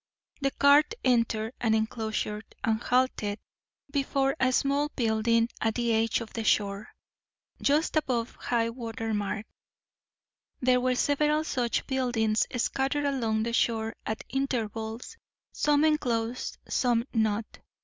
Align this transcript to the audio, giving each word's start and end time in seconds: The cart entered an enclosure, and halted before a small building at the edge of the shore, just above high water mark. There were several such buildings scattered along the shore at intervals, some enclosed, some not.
The 0.41 0.49
cart 0.49 0.95
entered 1.03 1.53
an 1.61 1.75
enclosure, 1.75 2.41
and 2.63 2.81
halted 2.81 3.37
before 3.91 4.35
a 4.39 4.51
small 4.51 4.89
building 4.95 5.47
at 5.61 5.75
the 5.75 5.93
edge 5.93 6.21
of 6.21 6.33
the 6.33 6.43
shore, 6.43 6.87
just 7.61 7.95
above 7.95 8.33
high 8.33 8.71
water 8.71 9.13
mark. 9.13 9.45
There 10.59 10.81
were 10.81 10.95
several 10.95 11.43
such 11.43 11.85
buildings 11.85 12.47
scattered 12.57 13.05
along 13.05 13.43
the 13.43 13.53
shore 13.53 13.93
at 14.03 14.23
intervals, 14.29 15.17
some 15.51 15.85
enclosed, 15.85 16.57
some 16.67 17.05
not. 17.13 17.59